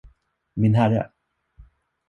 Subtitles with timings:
[0.55, 1.11] Min herre!